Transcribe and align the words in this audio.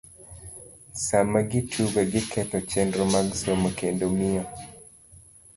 Sama 1.07 1.39
gitugo, 1.51 1.99
giketho 2.11 2.57
chenro 2.69 3.03
mag 3.13 3.27
somo, 3.41 3.69
kendo 3.79 4.05
miyo 4.17 4.43